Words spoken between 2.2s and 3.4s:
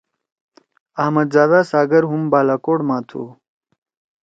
بالاکوٹ ما تُھو۔